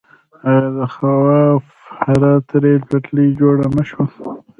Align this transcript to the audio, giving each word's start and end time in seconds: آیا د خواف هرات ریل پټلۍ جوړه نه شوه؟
آیا 0.49 0.67
د 0.75 0.79
خواف 0.93 1.63
هرات 2.05 2.47
ریل 2.61 2.81
پټلۍ 2.89 3.27
جوړه 3.39 3.65
نه 3.77 3.83
شوه؟ 3.89 4.05